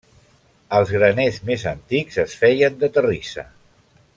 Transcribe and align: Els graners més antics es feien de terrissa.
Els 0.77 0.93
graners 0.95 1.37
més 1.49 1.65
antics 1.73 2.19
es 2.25 2.35
feien 2.41 2.81
de 2.85 2.91
terrissa. 2.97 3.47